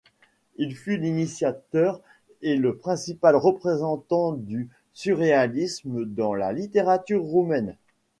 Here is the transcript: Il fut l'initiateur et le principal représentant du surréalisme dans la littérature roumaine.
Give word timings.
Il 0.55 0.75
fut 0.75 0.97
l'initiateur 0.97 2.01
et 2.41 2.55
le 2.55 2.75
principal 2.75 3.35
représentant 3.35 4.31
du 4.33 4.67
surréalisme 4.93 6.05
dans 6.05 6.33
la 6.33 6.53
littérature 6.53 7.21
roumaine. 7.21 7.75